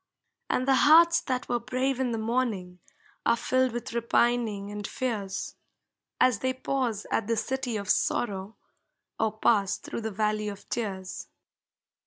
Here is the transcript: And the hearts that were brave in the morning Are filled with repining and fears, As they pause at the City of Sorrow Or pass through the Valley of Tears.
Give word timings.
And 0.49 0.67
the 0.67 0.73
hearts 0.89 1.21
that 1.21 1.47
were 1.47 1.59
brave 1.59 1.99
in 1.99 2.09
the 2.11 2.17
morning 2.17 2.79
Are 3.23 3.35
filled 3.37 3.71
with 3.71 3.93
repining 3.93 4.71
and 4.71 4.87
fears, 4.87 5.53
As 6.19 6.39
they 6.39 6.55
pause 6.55 7.05
at 7.11 7.27
the 7.27 7.37
City 7.37 7.77
of 7.77 7.87
Sorrow 7.87 8.55
Or 9.19 9.37
pass 9.37 9.77
through 9.77 10.01
the 10.01 10.09
Valley 10.09 10.47
of 10.47 10.67
Tears. 10.69 11.27